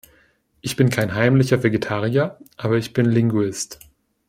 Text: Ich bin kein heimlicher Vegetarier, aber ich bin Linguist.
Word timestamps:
Ich 0.61 0.75
bin 0.77 0.89
kein 0.89 1.13
heimlicher 1.13 1.61
Vegetarier, 1.61 2.39
aber 2.57 2.77
ich 2.79 2.91
bin 2.93 3.05
Linguist. 3.05 3.77